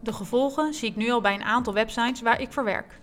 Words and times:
De 0.00 0.12
gevolgen 0.12 0.74
zie 0.74 0.88
ik 0.88 0.96
nu 0.96 1.10
al 1.10 1.20
bij 1.20 1.34
een 1.34 1.42
aantal 1.42 1.72
websites 1.72 2.20
waar 2.20 2.40
ik 2.40 2.52
voor 2.52 2.64
werk. 2.64 3.00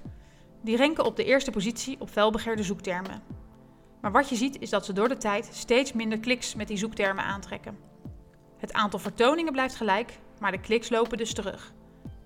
Die 0.62 0.78
renken 0.78 1.06
op 1.06 1.16
de 1.16 1.24
eerste 1.24 1.52
positie 1.52 2.00
op 2.00 2.10
felbegeerde 2.10 2.64
zoektermen. 2.64 3.24
Maar 4.02 4.12
wat 4.12 4.30
je 4.30 4.36
ziet 4.36 4.60
is 4.60 4.70
dat 4.70 4.86
ze 4.86 4.94
door 4.94 5.08
de 5.08 5.18
tijd 5.18 5.50
steeds 5.52 5.94
minder 5.94 6.20
kliks 6.20 6.56
met 6.56 6.68
die 6.68 6.78
zoektermen 6.78 7.24
aantrekken. 7.24 7.78
Het 8.58 8.74
aantal 8.74 9.00
vertoningen 9.00 9.52
blijft 9.52 9.76
gelijk, 9.76 10.20
maar 10.40 10.52
de 10.52 10.60
kliks 10.60 10.90
lopen 10.90 11.18
dus 11.18 11.34
terug. 11.34 11.74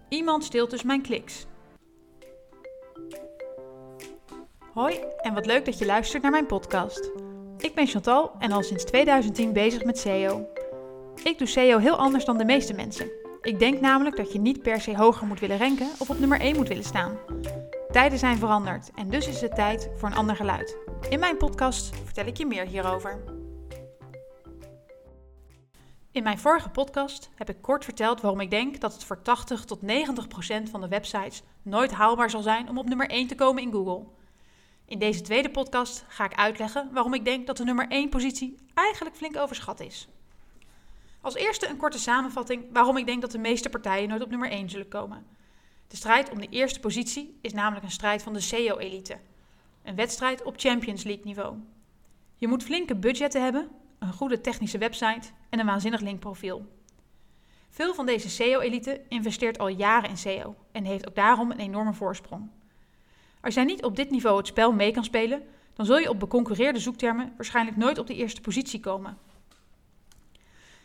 Iemand 0.10 0.44
steelt 0.44 0.70
dus 0.70 0.84
mijn 0.84 1.02
kliks. 1.02 1.46
Hoi 4.74 5.00
en 5.22 5.34
wat 5.34 5.46
leuk 5.46 5.66
dat 5.66 5.78
je 5.78 5.86
luistert 5.86 6.22
naar 6.22 6.32
mijn 6.32 6.46
podcast. 6.46 7.12
Ik 7.58 7.76
ben 7.76 7.88
Chantal 7.88 8.32
en 8.40 8.52
al 8.52 8.64
sinds 8.64 8.84
2010 8.84 9.54
bezig 9.54 9.84
met 9.84 9.98
SEO. 9.98 10.48
Ik 11.24 11.38
doe 11.38 11.48
SEO 11.48 11.78
heel 11.78 11.96
anders 11.96 12.26
dan 12.26 12.38
de 12.38 12.46
meeste 12.46 12.74
mensen. 12.74 13.19
Ik 13.42 13.60
denk 13.60 13.80
namelijk 13.80 14.16
dat 14.16 14.34
je 14.34 14.40
niet 14.40 14.62
per 14.62 14.82
se 14.82 14.98
hoger 14.98 15.28
moet 15.28 15.40
willen 15.40 15.58
ranken 15.58 15.90
of 16.00 16.10
op 16.10 16.20
nummer 16.20 16.40
1 16.40 16.56
moet 16.56 16.68
willen 16.68 16.84
staan. 16.84 17.18
Tijden 17.92 18.20
zijn 18.20 18.38
veranderd 18.38 18.92
en 18.96 19.10
dus 19.10 19.28
is 19.28 19.42
het 19.42 19.56
tijd 19.56 19.90
voor 19.96 20.10
een 20.10 20.16
ander 20.16 20.36
geluid. 20.36 20.78
In 21.10 21.20
mijn 21.20 21.38
podcast 21.38 21.96
vertel 22.04 22.26
ik 22.26 22.38
je 22.38 22.46
meer 22.46 22.66
hierover. 22.66 23.24
In 26.12 26.24
mijn 26.24 26.40
vorige 26.40 26.70
podcast 26.70 27.30
heb 27.36 27.50
ik 27.50 27.62
kort 27.62 27.84
verteld 27.84 28.22
waarom 28.22 28.40
ik 28.40 28.50
denk 28.50 28.82
dat 28.82 28.94
het 28.94 29.04
voor 29.04 29.22
80 29.22 29.66
tot 29.66 29.82
90 29.82 30.28
procent 30.28 30.70
van 30.70 30.82
de 30.82 30.88
websites 30.88 31.44
nooit 31.62 31.92
haalbaar 31.92 32.30
zal 32.30 32.42
zijn 32.42 32.70
om 32.70 32.78
op 32.78 32.88
nummer 32.88 33.10
1 33.10 33.28
te 33.28 33.36
komen 33.36 33.64
in 33.64 33.72
Google. 33.72 34.06
In 34.86 35.00
deze 35.00 35.22
tweede 35.22 35.50
podcast 35.50 36.06
ga 36.08 36.26
ik 36.26 36.36
uitleggen 36.36 36.90
waarom 36.94 37.14
ik 37.14 37.26
denk 37.26 37.48
dat 37.48 37.58
de 37.58 37.64
nummer 37.64 37.88
1 37.88 38.10
positie 38.10 38.58
eigenlijk 38.74 39.16
flink 39.16 39.38
overschat 39.38 39.80
is. 39.80 40.08
Als 41.22 41.36
eerste 41.36 41.68
een 41.68 41.78
korte 41.78 42.00
samenvatting 42.00 42.66
waarom 42.72 42.98
ik 42.98 43.06
denk 43.06 43.22
dat 43.22 43.32
de 43.32 43.38
meeste 43.38 43.70
partijen 43.70 44.10
nooit 44.10 44.22
op 44.22 44.30
nummer 44.30 44.52
1 44.52 44.70
zullen 44.70 44.88
komen. 44.88 45.26
De 45.88 45.96
strijd 45.96 46.32
om 46.32 46.40
de 46.40 46.50
eerste 46.50 46.80
positie 46.80 47.38
is 47.42 47.54
namelijk 47.54 47.86
een 47.86 47.92
strijd 47.92 48.24
van 48.24 48.34
de 48.34 48.40
SEO-elite. 48.40 49.20
Een 49.84 49.96
wedstrijd 49.96 50.44
op 50.44 50.54
Champions 50.58 51.04
League 51.04 51.26
niveau. 51.26 51.58
Je 52.36 52.48
moet 52.48 52.64
flinke 52.64 52.96
budgetten 52.96 53.44
hebben, 53.44 53.70
een 54.00 54.14
goede 54.14 54.42
technische 54.42 54.78
website 54.78 55.28
en 55.50 55.60
een 55.60 55.66
waanzinnig 55.66 56.02
linkprofiel. 56.02 56.66
Veel 57.70 57.94
van 57.94 58.06
deze 58.06 58.30
SEO-elite 58.30 59.02
investeert 59.08 59.60
al 59.60 59.68
jaren 59.68 60.10
in 60.10 60.18
SEO 60.18 60.56
en 60.72 60.86
heeft 60.86 61.08
ook 61.08 61.16
daarom 61.16 61.52
een 61.52 61.60
enorme 61.60 61.94
voorsprong. 61.94 62.50
Als 63.42 63.54
jij 63.54 63.64
niet 63.64 63.84
op 63.84 63.96
dit 63.96 64.10
niveau 64.10 64.38
het 64.38 64.48
spel 64.48 64.72
mee 64.72 64.92
kan 64.92 65.04
spelen, 65.04 65.44
dan 65.74 65.86
zul 65.86 65.98
je 65.98 66.10
op 66.10 66.20
beconcurreerde 66.20 66.80
zoektermen 66.80 67.34
waarschijnlijk 67.36 67.78
nooit 67.78 67.98
op 67.98 68.08
de 68.08 68.16
eerste 68.16 68.42
positie 68.42 68.80
komen. 68.80 69.18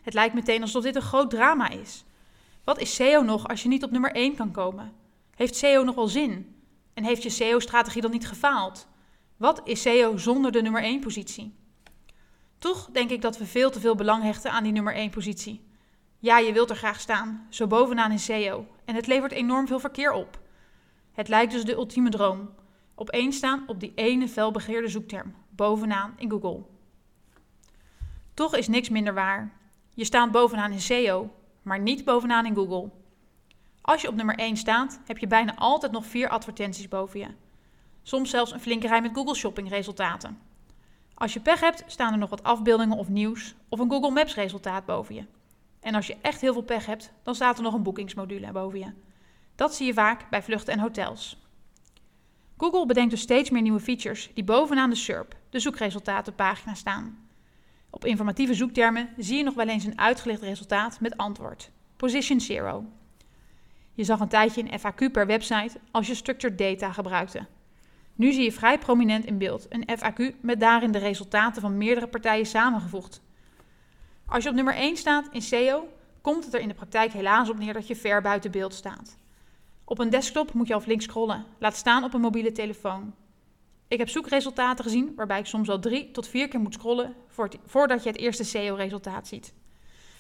Het 0.05 0.15
lijkt 0.15 0.35
meteen 0.35 0.63
alsof 0.63 0.83
dit 0.83 0.97
een 0.97 1.03
groot 1.03 1.31
drama 1.31 1.69
is. 1.69 2.05
Wat 2.65 2.81
is 2.81 2.95
SEO 2.95 3.23
nog 3.23 3.49
als 3.49 3.63
je 3.63 3.69
niet 3.69 3.85
op 3.85 3.91
nummer 3.91 4.13
1 4.13 4.35
kan 4.35 4.51
komen? 4.51 4.93
Heeft 5.35 5.57
SEO 5.57 5.85
nog 5.85 5.95
wel 5.95 6.09
zin? 6.09 6.57
En 6.95 7.05
heeft 7.05 7.23
je 7.23 7.31
SEO-strategie 7.31 8.03
dan 8.03 8.11
niet 8.11 8.27
gefaald? 8.27 8.89
Wat 9.37 9.61
is 9.65 9.83
SEO 9.83 10.17
zonder 10.17 10.53
de 10.53 10.63
nummer 10.63 10.83
1 10.83 11.01
positie? 11.01 11.55
Toch 12.59 12.89
denk 12.93 13.11
ik 13.11 13.23
dat 13.23 13.39
we 13.39 13.47
veel 13.47 13.71
te 13.71 13.81
veel 13.81 13.95
belang 13.95 14.23
hechten 14.23 14.51
aan 14.51 14.63
die 14.63 14.73
nummer 14.73 14.95
1 14.95 15.11
positie. 15.11 15.69
Ja, 16.19 16.39
je 16.39 16.53
wilt 16.53 16.71
er 16.71 16.77
graag 16.77 17.01
staan, 17.01 17.47
zo 17.51 17.67
bovenaan 17.67 18.11
in 18.11 18.19
SEO, 18.19 18.67
en 18.85 18.95
het 18.95 19.07
levert 19.07 19.33
enorm 19.33 19.67
veel 19.67 19.81
verkeer 19.81 20.13
op. 20.13 20.41
Het 21.13 21.29
lijkt 21.29 21.53
dus 21.53 21.65
de 21.65 21.75
ultieme 21.75 22.11
droom. 22.11 22.51
Op 22.95 23.11
één 23.11 23.33
staan 23.33 23.65
op 23.67 23.81
die 23.81 23.93
ene 23.95 24.29
felbegeerde 24.29 24.89
zoekterm, 24.89 25.35
bovenaan 25.51 26.15
in 26.17 26.31
Google. 26.31 26.65
Toch 28.35 28.57
is 28.57 28.69
niks 28.69 28.89
minder 28.89 29.15
waar. 29.15 29.63
Je 29.95 30.05
staat 30.05 30.31
bovenaan 30.31 30.73
in 30.73 30.81
SEO, 30.81 31.31
maar 31.63 31.81
niet 31.81 32.05
bovenaan 32.05 32.47
in 32.47 32.55
Google. 32.55 32.91
Als 33.81 34.03
je 34.03 34.09
op 34.09 34.15
nummer 34.15 34.39
1 34.39 34.57
staat, 34.57 35.01
heb 35.07 35.19
je 35.19 35.27
bijna 35.27 35.55
altijd 35.57 35.93
nog 35.93 36.07
vier 36.07 36.29
advertenties 36.29 36.89
boven 36.89 37.21
je. 37.21 37.27
Soms 38.03 38.31
zelfs 38.31 38.53
een 38.53 38.61
flinke 38.61 38.87
rij 38.87 39.03
met 39.03 39.15
Google 39.15 39.35
Shopping 39.35 39.69
resultaten. 39.69 40.39
Als 41.15 41.33
je 41.33 41.41
pech 41.41 41.61
hebt, 41.61 41.85
staan 41.87 42.13
er 42.13 42.19
nog 42.19 42.31
wat 42.31 42.43
afbeeldingen 42.43 42.97
of 42.97 43.09
nieuws 43.09 43.55
of 43.69 43.79
een 43.79 43.91
Google 43.91 44.11
Maps 44.11 44.35
resultaat 44.35 44.85
boven 44.85 45.15
je. 45.15 45.25
En 45.81 45.95
als 45.95 46.07
je 46.07 46.17
echt 46.21 46.41
heel 46.41 46.53
veel 46.53 46.63
pech 46.63 46.87
hebt, 46.87 47.13
dan 47.23 47.35
staat 47.35 47.57
er 47.57 47.63
nog 47.63 47.75
een 47.75 47.83
boekingsmodule 47.83 48.53
boven 48.53 48.79
je. 48.79 48.93
Dat 49.55 49.75
zie 49.75 49.87
je 49.87 49.93
vaak 49.93 50.31
bij 50.31 50.43
vluchten 50.43 50.73
en 50.73 50.79
hotels. 50.79 51.43
Google 52.57 52.87
bedenkt 52.87 53.11
dus 53.11 53.21
steeds 53.21 53.51
meer 53.51 53.63
nieuwe 53.63 53.81
features 53.81 54.31
die 54.35 54.45
bovenaan 54.45 54.91
de 54.91 54.97
SERP, 54.97 55.37
de 55.51 55.59
zoekresultatenpagina, 55.59 56.75
staan. 56.75 57.24
Op 57.95 58.05
informatieve 58.05 58.55
zoektermen 58.55 59.09
zie 59.17 59.37
je 59.37 59.43
nog 59.43 59.55
wel 59.55 59.69
eens 59.69 59.85
een 59.85 59.99
uitgelicht 59.99 60.43
resultaat 60.43 61.01
met 61.01 61.17
antwoord. 61.17 61.71
Position 61.97 62.41
Zero. 62.41 62.85
Je 63.93 64.05
zag 64.05 64.21
een 64.21 64.29
tijdje 64.29 64.63
een 64.63 64.81
FAQ 64.81 65.13
per 65.13 65.27
website 65.27 65.79
als 65.91 66.07
je 66.07 66.15
structured 66.15 66.59
data 66.59 66.93
gebruikte. 66.93 67.47
Nu 68.15 68.33
zie 68.33 68.45
je 68.45 68.53
vrij 68.53 68.79
prominent 68.79 69.25
in 69.25 69.39
beeld 69.39 69.67
een 69.69 69.89
FAQ 69.99 70.41
met 70.41 70.61
daarin 70.61 70.91
de 70.91 70.99
resultaten 70.99 71.63
van 71.63 71.79
meerdere 71.79 72.07
partijen 72.07 72.47
samengevoegd. 72.47 73.23
Als 74.27 74.43
je 74.43 74.49
op 74.49 74.55
nummer 74.55 74.75
1 74.75 74.97
staat 74.97 75.29
in 75.31 75.43
SEO, 75.43 75.89
komt 76.21 76.45
het 76.45 76.55
er 76.55 76.61
in 76.61 76.69
de 76.69 76.75
praktijk 76.75 77.13
helaas 77.13 77.51
op 77.51 77.59
neer 77.59 77.73
dat 77.73 77.87
je 77.87 77.97
ver 77.97 78.23
buiten 78.23 78.51
beeld 78.51 78.75
staat. 78.75 79.19
Op 79.85 79.99
een 79.99 80.11
desktop 80.11 80.53
moet 80.53 80.69
je 80.69 80.75
al 80.75 80.81
flink 80.81 81.03
scrollen, 81.03 81.45
laat 81.59 81.77
staan 81.77 82.05
op 82.05 82.15
een 82.15 82.21
mobiele 82.21 82.53
telefoon. 82.53 83.15
Ik 83.89 83.99
heb 83.99 84.09
zoekresultaten 84.09 84.85
gezien 84.85 85.13
waarbij 85.17 85.39
ik 85.39 85.47
soms 85.47 85.69
al 85.69 85.79
drie 85.79 86.11
tot 86.11 86.29
vier 86.29 86.49
keer 86.49 86.61
moet 86.61 86.75
scrollen 86.75 87.15
voordat 87.67 88.03
je 88.03 88.09
het 88.09 88.19
eerste 88.19 88.45
SEO-resultaat 88.45 89.29
ziet. 89.29 89.55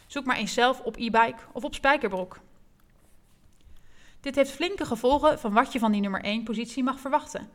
Zoek 0.06 0.24
maar 0.24 0.36
eens 0.36 0.54
zelf 0.54 0.80
op 0.80 0.96
e-bike 0.96 1.42
of 1.52 1.64
op 1.64 1.74
spijkerbroek. 1.74 2.40
Dit 4.20 4.34
heeft 4.34 4.50
flinke 4.50 4.84
gevolgen 4.84 5.38
van 5.38 5.52
wat 5.52 5.72
je 5.72 5.78
van 5.78 5.92
die 5.92 6.00
nummer 6.00 6.22
1 6.22 6.42
positie 6.42 6.82
mag 6.82 7.00
verwachten. 7.00 7.48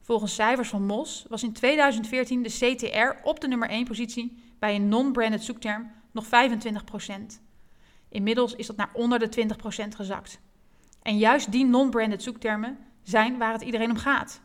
Volgens 0.00 0.34
cijfers 0.34 0.68
van 0.68 0.86
MOS 0.86 1.24
was 1.28 1.42
in 1.42 1.52
2014 1.52 2.42
de 2.42 2.48
CTR 2.48 3.28
op 3.28 3.40
de 3.40 3.48
nummer 3.48 3.68
1 3.68 3.84
positie 3.84 4.42
bij 4.58 4.74
een 4.74 4.88
non-branded 4.88 5.42
zoekterm 5.42 5.90
nog 6.10 6.26
25%. 6.26 6.28
Inmiddels 8.08 8.54
is 8.54 8.66
dat 8.66 8.76
naar 8.76 8.90
onder 8.92 9.18
de 9.18 9.46
20% 9.84 9.88
gezakt. 9.96 10.40
En 11.02 11.18
juist 11.18 11.52
die 11.52 11.64
non-branded 11.64 12.22
zoektermen 12.22 12.78
zijn 13.02 13.38
waar 13.38 13.52
het 13.52 13.62
iedereen 13.62 13.90
om 13.90 13.96
gaat. 13.96 14.40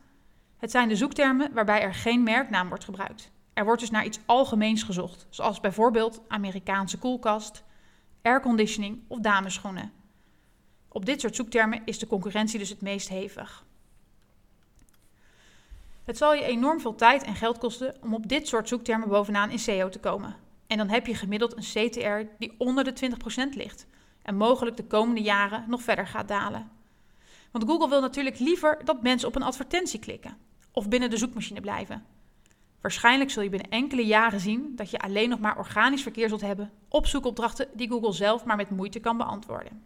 Het 0.58 0.72
zijn 0.72 0.90
de 0.90 0.96
zoektermen 0.96 1.54
waarbij 1.54 1.82
er 1.82 1.94
geen 1.94 2.24
merknaam 2.24 2.68
wordt 2.68 2.84
gebruikt. 2.84 3.32
Er 3.54 3.66
wordt 3.66 3.82
dus 3.82 3.90
naar 3.90 4.06
iets 4.06 4.20
algemeens 4.26 4.84
gezocht, 4.84 5.28
zoals 5.30 5.60
bijvoorbeeld 5.60 6.22
Amerikaanse 6.28 6.98
koelkast, 6.98 7.64
airconditioning 8.22 9.04
of 9.08 9.20
dameschoenen. 9.20 9.92
Op 10.88 11.06
dit 11.06 11.22
soort 11.22 11.36
zoektermen 11.36 11.82
is 11.86 12.00
de 12.00 12.08
concurrentie 12.08 12.60
dus 12.60 12.70
het 12.70 12.82
meest 12.82 13.10
hevig. 13.10 13.66
Het 16.04 16.18
zal 16.18 16.34
je 16.34 16.44
enorm 16.44 16.80
veel 16.80 16.96
tijd 16.96 17.24
en 17.24 17.36
geld 17.36 17.58
kosten 17.58 17.96
om 18.02 18.14
op 18.14 18.30
dit 18.30 18.48
soort 18.48 18.68
zoektermen 18.68 19.10
bovenaan 19.10 19.50
in 19.50 19.60
SEO 19.60 19.90
te 19.90 20.00
komen. 20.00 20.36
En 20.68 20.78
dan 20.78 20.90
heb 20.90 21.08
je 21.08 21.16
gemiddeld 21.16 21.58
een 21.58 21.90
CTR 21.90 22.34
die 22.40 22.56
onder 22.58 22.84
de 22.84 23.12
20% 23.54 23.56
ligt 23.56 23.88
en 24.22 24.36
mogelijk 24.36 24.78
de 24.78 24.86
komende 24.86 25.22
jaren 25.22 25.64
nog 25.68 25.82
verder 25.82 26.08
gaat 26.08 26.28
dalen. 26.28 26.72
Want 27.58 27.70
Google 27.70 27.90
wil 27.90 28.02
natuurlijk 28.02 28.40
liever 28.40 28.82
dat 28.86 29.02
mensen 29.02 29.28
op 29.28 29.36
een 29.36 29.44
advertentie 29.44 30.00
klikken 30.00 30.38
of 30.72 30.88
binnen 30.88 31.10
de 31.10 31.18
zoekmachine 31.18 31.62
blijven. 31.62 32.06
Waarschijnlijk 32.82 33.30
zul 33.30 33.44
je 33.44 33.50
binnen 33.50 33.70
enkele 33.70 34.06
jaren 34.06 34.40
zien 34.40 34.76
dat 34.76 34.90
je 34.90 35.00
alleen 35.00 35.30
nog 35.30 35.40
maar 35.40 35.58
organisch 35.58 36.02
verkeer 36.02 36.30
zult 36.30 36.42
hebben 36.42 36.72
op 36.90 37.06
zoekopdrachten 37.06 37.68
die 37.74 37.90
Google 37.90 38.12
zelf 38.12 38.46
maar 38.46 38.56
met 38.56 38.70
moeite 38.70 39.00
kan 39.00 39.18
beantwoorden. 39.18 39.84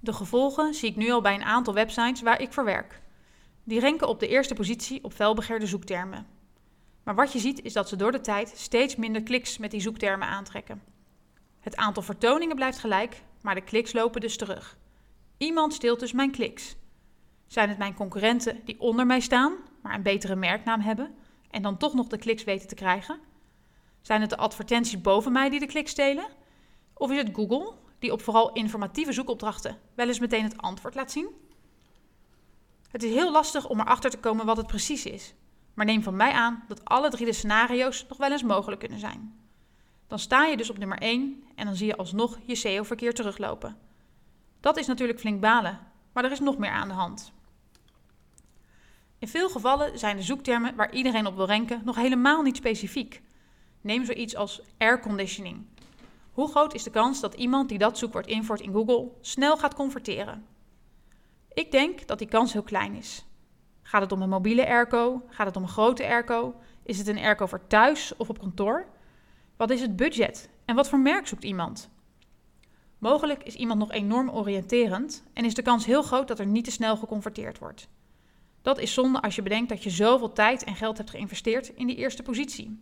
De 0.00 0.12
gevolgen 0.12 0.74
zie 0.74 0.88
ik 0.88 0.96
nu 0.96 1.10
al 1.10 1.20
bij 1.20 1.34
een 1.34 1.44
aantal 1.44 1.74
websites 1.74 2.22
waar 2.22 2.40
ik 2.40 2.52
voor 2.52 2.64
werk. 2.64 3.00
Die 3.64 3.80
renken 3.80 4.08
op 4.08 4.20
de 4.20 4.28
eerste 4.28 4.54
positie 4.54 5.04
op 5.04 5.12
felbegeerde 5.12 5.66
zoektermen. 5.66 6.26
Maar 7.02 7.14
wat 7.14 7.32
je 7.32 7.38
ziet 7.38 7.62
is 7.62 7.72
dat 7.72 7.88
ze 7.88 7.96
door 7.96 8.12
de 8.12 8.20
tijd 8.20 8.52
steeds 8.56 8.96
minder 8.96 9.22
kliks 9.22 9.58
met 9.58 9.70
die 9.70 9.80
zoektermen 9.80 10.28
aantrekken. 10.28 10.82
Het 11.60 11.76
aantal 11.76 12.02
vertoningen 12.02 12.56
blijft 12.56 12.78
gelijk, 12.78 13.22
maar 13.42 13.54
de 13.54 13.64
kliks 13.64 13.92
lopen 13.92 14.20
dus 14.20 14.36
terug. 14.36 14.76
Iemand 15.44 15.74
steelt 15.74 16.00
dus 16.00 16.12
mijn 16.12 16.30
kliks. 16.30 16.76
Zijn 17.46 17.68
het 17.68 17.78
mijn 17.78 17.94
concurrenten 17.94 18.60
die 18.64 18.80
onder 18.80 19.06
mij 19.06 19.20
staan, 19.20 19.56
maar 19.82 19.94
een 19.94 20.02
betere 20.02 20.36
merknaam 20.36 20.80
hebben 20.80 21.14
en 21.50 21.62
dan 21.62 21.76
toch 21.76 21.94
nog 21.94 22.06
de 22.06 22.18
kliks 22.18 22.44
weten 22.44 22.68
te 22.68 22.74
krijgen? 22.74 23.18
Zijn 24.00 24.20
het 24.20 24.30
de 24.30 24.36
advertenties 24.36 25.00
boven 25.00 25.32
mij 25.32 25.50
die 25.50 25.60
de 25.60 25.66
kliks 25.66 25.90
stelen? 25.90 26.26
Of 26.94 27.10
is 27.10 27.16
het 27.16 27.30
Google, 27.32 27.72
die 27.98 28.12
op 28.12 28.22
vooral 28.22 28.52
informatieve 28.52 29.12
zoekopdrachten 29.12 29.78
wel 29.94 30.06
eens 30.06 30.18
meteen 30.18 30.42
het 30.42 30.56
antwoord 30.56 30.94
laat 30.94 31.12
zien? 31.12 31.28
Het 32.90 33.02
is 33.02 33.12
heel 33.12 33.32
lastig 33.32 33.68
om 33.68 33.80
erachter 33.80 34.10
te 34.10 34.18
komen 34.18 34.46
wat 34.46 34.56
het 34.56 34.66
precies 34.66 35.06
is, 35.06 35.34
maar 35.74 35.86
neem 35.86 36.02
van 36.02 36.16
mij 36.16 36.32
aan 36.32 36.64
dat 36.68 36.84
alle 36.84 37.10
drie 37.10 37.26
de 37.26 37.32
scenario's 37.32 38.06
nog 38.08 38.18
wel 38.18 38.32
eens 38.32 38.42
mogelijk 38.42 38.80
kunnen 38.80 38.98
zijn. 38.98 39.38
Dan 40.06 40.18
sta 40.18 40.44
je 40.44 40.56
dus 40.56 40.70
op 40.70 40.78
nummer 40.78 40.98
1 40.98 41.44
en 41.54 41.66
dan 41.66 41.76
zie 41.76 41.86
je 41.86 41.96
alsnog 41.96 42.38
je 42.44 42.54
SEO-verkeer 42.54 43.14
teruglopen. 43.14 43.92
Dat 44.64 44.76
is 44.76 44.86
natuurlijk 44.86 45.20
flink 45.20 45.40
balen, 45.40 45.78
maar 46.12 46.24
er 46.24 46.30
is 46.30 46.40
nog 46.40 46.58
meer 46.58 46.70
aan 46.70 46.88
de 46.88 46.94
hand. 46.94 47.32
In 49.18 49.28
veel 49.28 49.48
gevallen 49.48 49.98
zijn 49.98 50.16
de 50.16 50.22
zoektermen 50.22 50.74
waar 50.74 50.92
iedereen 50.92 51.26
op 51.26 51.36
wil 51.36 51.46
ranken 51.46 51.80
nog 51.84 51.96
helemaal 51.96 52.42
niet 52.42 52.56
specifiek. 52.56 53.22
Neem 53.80 54.04
zoiets 54.04 54.36
als 54.36 54.62
airconditioning. 54.78 55.66
Hoe 56.32 56.48
groot 56.48 56.74
is 56.74 56.82
de 56.82 56.90
kans 56.90 57.20
dat 57.20 57.34
iemand 57.34 57.68
die 57.68 57.78
dat 57.78 57.98
zoekwoord 57.98 58.26
invoert 58.26 58.60
in 58.60 58.72
Google 58.72 59.10
snel 59.20 59.56
gaat 59.56 59.74
converteren? 59.74 60.46
Ik 61.52 61.70
denk 61.70 62.06
dat 62.06 62.18
die 62.18 62.28
kans 62.28 62.52
heel 62.52 62.62
klein 62.62 62.94
is. 62.94 63.24
Gaat 63.82 64.02
het 64.02 64.12
om 64.12 64.22
een 64.22 64.28
mobiele 64.28 64.66
airco? 64.66 65.22
Gaat 65.28 65.46
het 65.46 65.56
om 65.56 65.62
een 65.62 65.68
grote 65.68 66.06
airco? 66.06 66.54
Is 66.82 66.98
het 66.98 67.06
een 67.06 67.18
airco 67.18 67.46
voor 67.46 67.66
thuis 67.66 68.16
of 68.16 68.28
op 68.28 68.38
kantoor? 68.38 68.86
Wat 69.56 69.70
is 69.70 69.80
het 69.80 69.96
budget 69.96 70.50
en 70.64 70.74
wat 70.74 70.88
voor 70.88 70.98
merk 70.98 71.26
zoekt 71.26 71.44
iemand? 71.44 71.92
Mogelijk 73.04 73.42
is 73.42 73.54
iemand 73.54 73.78
nog 73.78 73.90
enorm 73.90 74.30
oriënterend 74.30 75.24
en 75.32 75.44
is 75.44 75.54
de 75.54 75.62
kans 75.62 75.84
heel 75.84 76.02
groot 76.02 76.28
dat 76.28 76.38
er 76.38 76.46
niet 76.46 76.64
te 76.64 76.70
snel 76.70 76.96
geconverteerd 76.96 77.58
wordt. 77.58 77.88
Dat 78.62 78.78
is 78.78 78.94
zonde 78.94 79.20
als 79.20 79.34
je 79.34 79.42
bedenkt 79.42 79.68
dat 79.68 79.82
je 79.82 79.90
zoveel 79.90 80.32
tijd 80.32 80.64
en 80.64 80.74
geld 80.74 80.96
hebt 80.96 81.10
geïnvesteerd 81.10 81.68
in 81.68 81.86
die 81.86 81.96
eerste 81.96 82.22
positie. 82.22 82.80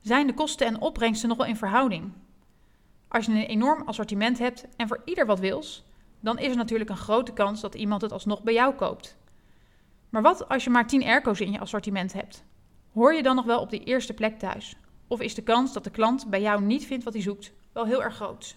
Zijn 0.00 0.26
de 0.26 0.34
kosten 0.34 0.66
en 0.66 0.80
opbrengsten 0.80 1.28
nog 1.28 1.38
wel 1.38 1.46
in 1.46 1.56
verhouding? 1.56 2.12
Als 3.08 3.26
je 3.26 3.32
een 3.32 3.46
enorm 3.46 3.82
assortiment 3.82 4.38
hebt 4.38 4.66
en 4.76 4.88
voor 4.88 5.02
ieder 5.04 5.26
wat 5.26 5.40
wils, 5.40 5.84
dan 6.20 6.38
is 6.38 6.50
er 6.50 6.56
natuurlijk 6.56 6.90
een 6.90 6.96
grote 6.96 7.32
kans 7.32 7.60
dat 7.60 7.74
iemand 7.74 8.02
het 8.02 8.12
alsnog 8.12 8.42
bij 8.42 8.54
jou 8.54 8.74
koopt. 8.74 9.16
Maar 10.08 10.22
wat 10.22 10.48
als 10.48 10.64
je 10.64 10.70
maar 10.70 10.86
10 10.86 11.02
airco's 11.02 11.40
in 11.40 11.52
je 11.52 11.60
assortiment 11.60 12.12
hebt? 12.12 12.44
Hoor 12.92 13.14
je 13.14 13.22
dan 13.22 13.36
nog 13.36 13.44
wel 13.44 13.60
op 13.60 13.70
die 13.70 13.84
eerste 13.84 14.14
plek 14.14 14.38
thuis? 14.38 14.76
Of 15.06 15.20
is 15.20 15.34
de 15.34 15.42
kans 15.42 15.72
dat 15.72 15.84
de 15.84 15.90
klant 15.90 16.30
bij 16.30 16.40
jou 16.40 16.62
niet 16.62 16.86
vindt 16.86 17.04
wat 17.04 17.12
hij 17.12 17.22
zoekt 17.22 17.52
wel 17.72 17.84
heel 17.84 18.02
erg 18.02 18.14
groot? 18.14 18.56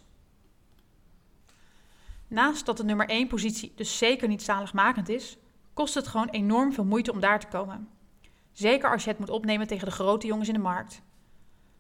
Naast 2.32 2.66
dat 2.66 2.78
de 2.78 2.84
nummer 2.84 3.10
1 3.10 3.28
positie 3.28 3.74
dus 3.76 3.98
zeker 3.98 4.28
niet 4.28 4.44
zaligmakend 4.44 5.10
is, 5.10 5.38
kost 5.74 5.94
het 5.94 6.08
gewoon 6.08 6.30
enorm 6.30 6.74
veel 6.74 6.86
moeite 6.86 7.12
om 7.12 7.20
daar 7.20 7.40
te 7.40 7.48
komen. 7.48 7.90
Zeker 8.52 8.92
als 8.92 9.04
je 9.04 9.10
het 9.10 9.20
moet 9.20 9.30
opnemen 9.30 9.68
tegen 9.68 9.86
de 9.86 9.94
grote 9.94 10.28
jongens 10.28 10.48
in 10.48 10.54
de 10.54 10.60
markt. 10.60 11.02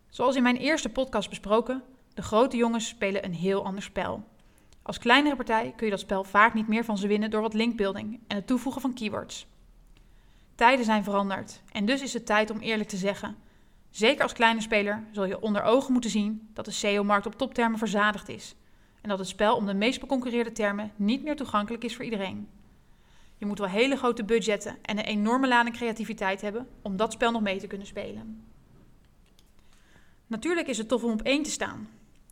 Zoals 0.10 0.36
in 0.36 0.44
mijn 0.44 0.58
eerste 0.58 0.90
podcast 0.90 1.30
besproken, 1.30 1.84
de 2.14 2.22
grote 2.22 2.58
jongens 2.58 2.88
spelen 2.88 3.26
een 3.26 3.34
heel 3.34 3.66
ander 3.66 3.84
spel. 3.84 4.24
Als 4.82 4.98
kleinere 4.98 5.36
partij 5.36 5.74
kun 5.76 5.86
je 5.86 5.92
dat 5.92 6.00
spel 6.00 6.24
vaak 6.24 6.54
niet 6.54 6.68
meer 6.68 6.86
van 6.86 6.98
ze 6.98 7.08
winnen 7.08 7.32
door 7.32 7.42
wat 7.42 7.54
linkbuilding 7.54 8.20
en 8.28 8.36
het 8.36 8.48
toevoegen 8.48 8.82
van 8.82 8.94
keywords. 8.94 9.48
Tijden 10.56 10.86
zijn 10.86 11.04
veranderd 11.04 11.62
en 11.72 11.86
dus 11.86 12.02
is 12.02 12.14
het 12.14 12.26
tijd 12.26 12.50
om 12.50 12.60
eerlijk 12.60 12.90
te 12.90 12.98
zeggen. 12.98 13.38
Zeker 13.90 14.24
als 14.24 14.34
kleine 14.34 14.62
speler 14.62 15.04
zul 15.12 15.26
je 15.26 15.42
onder 15.42 15.64
ogen 15.64 15.92
moeten 15.92 16.12
zien 16.12 16.50
dat 16.54 16.66
de 16.66 16.72
SEO-markt 16.72 17.26
op 17.26 17.38
toptermen 17.38 17.80
verzadigd 17.80 18.30
is 18.30 18.56
en 19.02 19.10
dat 19.10 19.20
het 19.20 19.28
spel 19.28 19.56
om 19.56 19.66
de 19.66 19.74
meest 19.74 20.00
beconcurreerde 20.00 20.52
termen 20.52 20.92
niet 20.96 21.24
meer 21.24 21.36
toegankelijk 21.36 21.84
is 21.84 21.96
voor 21.96 22.06
iedereen. 22.06 22.50
Je 23.38 23.46
moet 23.46 23.60
wel 23.60 23.68
hele 23.68 23.96
grote 23.96 24.24
budgetten 24.24 24.78
en 24.82 24.98
een 24.98 25.06
enorme 25.06 25.48
lading 25.48 25.76
creativiteit 25.76 26.42
hebben 26.42 26.68
om 26.82 26.96
dat 26.96 27.12
spel 27.12 27.32
nog 27.32 27.42
mee 27.42 27.60
te 27.60 27.68
kunnen 27.68 27.88
spelen. 27.88 28.44
Natuurlijk 30.28 30.68
is 30.68 30.78
het 30.78 30.88
tof 30.88 31.04
om 31.04 31.12
op 31.12 31.22
één 31.22 31.44
te 31.44 31.50
staan. 31.50 31.90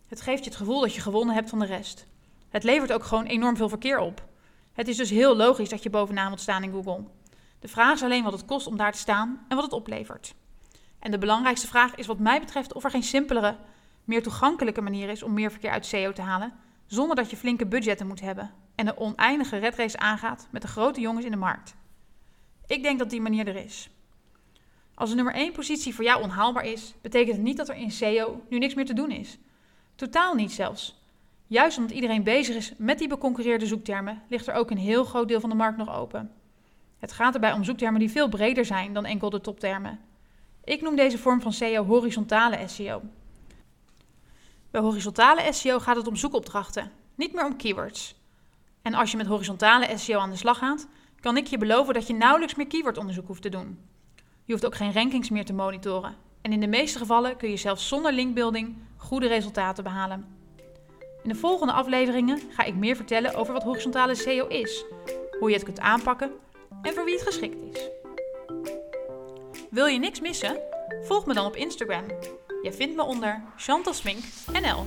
Het 0.07 0.21
geeft 0.21 0.43
je 0.43 0.49
het 0.49 0.59
gevoel 0.59 0.81
dat 0.81 0.93
je 0.93 1.01
gewonnen 1.01 1.35
hebt 1.35 1.49
van 1.49 1.59
de 1.59 1.65
rest. 1.65 2.07
Het 2.49 2.63
levert 2.63 2.91
ook 2.91 3.03
gewoon 3.03 3.25
enorm 3.25 3.55
veel 3.55 3.69
verkeer 3.69 3.99
op. 3.99 4.27
Het 4.73 4.87
is 4.87 4.97
dus 4.97 5.09
heel 5.09 5.35
logisch 5.35 5.69
dat 5.69 5.83
je 5.83 5.89
bovenaan 5.89 6.29
moet 6.29 6.41
staan 6.41 6.63
in 6.63 6.71
Google. 6.71 7.03
De 7.59 7.67
vraag 7.67 7.93
is 7.93 8.03
alleen 8.03 8.23
wat 8.23 8.33
het 8.33 8.45
kost 8.45 8.67
om 8.67 8.77
daar 8.77 8.91
te 8.91 8.97
staan 8.97 9.45
en 9.47 9.55
wat 9.55 9.65
het 9.65 9.73
oplevert. 9.73 10.35
En 10.99 11.11
de 11.11 11.17
belangrijkste 11.17 11.67
vraag 11.67 11.95
is 11.95 12.05
wat 12.05 12.19
mij 12.19 12.39
betreft 12.39 12.73
of 12.73 12.83
er 12.83 12.89
geen 12.89 13.03
simpelere, 13.03 13.55
meer 14.09 14.23
toegankelijke 14.23 14.81
manier 14.81 15.09
is 15.09 15.23
om 15.23 15.33
meer 15.33 15.51
verkeer 15.51 15.71
uit 15.71 15.85
SEO 15.85 16.11
te 16.11 16.21
halen, 16.21 16.53
zonder 16.85 17.15
dat 17.15 17.29
je 17.29 17.37
flinke 17.37 17.65
budgetten 17.65 18.07
moet 18.07 18.21
hebben 18.21 18.51
en 18.75 18.87
een 18.87 18.97
oneindige 18.97 19.57
redrace 19.57 19.97
aangaat 19.97 20.47
met 20.51 20.61
de 20.61 20.67
grote 20.67 21.01
jongens 21.01 21.25
in 21.25 21.31
de 21.31 21.37
markt. 21.37 21.75
Ik 22.67 22.83
denk 22.83 22.99
dat 22.99 23.09
die 23.09 23.21
manier 23.21 23.47
er 23.47 23.55
is. 23.55 23.89
Als 24.93 25.09
de 25.09 25.15
nummer 25.15 25.33
1 25.33 25.51
positie 25.51 25.95
voor 25.95 26.03
jou 26.03 26.23
onhaalbaar 26.23 26.65
is, 26.65 26.93
betekent 27.01 27.35
het 27.35 27.45
niet 27.45 27.57
dat 27.57 27.69
er 27.69 27.75
in 27.75 27.91
SEO 27.91 28.41
nu 28.49 28.57
niks 28.57 28.73
meer 28.73 28.85
te 28.85 28.93
doen 28.93 29.11
is. 29.11 29.37
Totaal 29.95 30.33
niet 30.33 30.51
zelfs. 30.51 31.03
Juist 31.47 31.77
omdat 31.77 31.95
iedereen 31.95 32.23
bezig 32.23 32.55
is 32.55 32.73
met 32.77 32.99
die 32.99 33.07
beconcurreerde 33.07 33.65
zoektermen, 33.65 34.21
ligt 34.27 34.47
er 34.47 34.53
ook 34.53 34.71
een 34.71 34.77
heel 34.77 35.03
groot 35.03 35.27
deel 35.27 35.39
van 35.39 35.49
de 35.49 35.55
markt 35.55 35.77
nog 35.77 35.95
open. 35.95 36.31
Het 36.97 37.11
gaat 37.11 37.33
erbij 37.33 37.53
om 37.53 37.63
zoektermen 37.63 37.99
die 37.99 38.11
veel 38.11 38.29
breder 38.29 38.65
zijn 38.65 38.93
dan 38.93 39.05
enkel 39.05 39.29
de 39.29 39.41
toptermen. 39.41 39.99
Ik 40.63 40.81
noem 40.81 40.95
deze 40.95 41.17
vorm 41.17 41.41
van 41.41 41.53
SEO 41.53 41.85
horizontale 41.85 42.67
SEO. 42.67 43.01
Bij 44.71 44.81
horizontale 44.81 45.53
SEO 45.53 45.79
gaat 45.79 45.95
het 45.95 46.07
om 46.07 46.15
zoekopdrachten, 46.15 46.91
niet 47.15 47.33
meer 47.33 47.45
om 47.45 47.57
keywords. 47.57 48.15
En 48.81 48.93
als 48.93 49.11
je 49.11 49.17
met 49.17 49.25
horizontale 49.25 49.97
SEO 49.97 50.19
aan 50.19 50.29
de 50.29 50.35
slag 50.35 50.57
gaat, 50.57 50.87
kan 51.19 51.37
ik 51.37 51.47
je 51.47 51.57
beloven 51.57 51.93
dat 51.93 52.07
je 52.07 52.13
nauwelijks 52.13 52.55
meer 52.55 52.67
keywordonderzoek 52.67 53.27
hoeft 53.27 53.41
te 53.41 53.49
doen. 53.49 53.79
Je 54.43 54.51
hoeft 54.51 54.65
ook 54.65 54.75
geen 54.75 54.93
rankings 54.93 55.29
meer 55.29 55.45
te 55.45 55.53
monitoren. 55.53 56.15
En 56.41 56.53
in 56.53 56.59
de 56.59 56.67
meeste 56.67 56.97
gevallen 56.97 57.37
kun 57.37 57.49
je 57.49 57.57
zelfs 57.57 57.87
zonder 57.87 58.13
linkbuilding 58.13 58.77
goede 58.97 59.27
resultaten 59.27 59.83
behalen. 59.83 60.37
In 61.23 61.29
de 61.29 61.35
volgende 61.35 61.73
afleveringen 61.73 62.39
ga 62.49 62.63
ik 62.63 62.75
meer 62.75 62.95
vertellen 62.95 63.35
over 63.35 63.53
wat 63.53 63.63
horizontale 63.63 64.15
SEO 64.15 64.47
is, 64.47 64.85
hoe 65.39 65.49
je 65.49 65.55
het 65.55 65.63
kunt 65.63 65.79
aanpakken 65.79 66.31
en 66.81 66.93
voor 66.93 67.05
wie 67.05 67.13
het 67.13 67.23
geschikt 67.23 67.57
is. 67.75 67.89
Wil 69.69 69.85
je 69.85 69.99
niks 69.99 70.19
missen? 70.19 70.59
Volg 71.01 71.25
me 71.25 71.33
dan 71.33 71.45
op 71.45 71.55
Instagram. 71.55 72.05
Je 72.61 72.71
vindt 72.71 72.95
me 72.95 73.03
onder 73.03 73.41
Chantal 73.57 73.93
Smink 73.93 74.23
NL. 74.51 74.85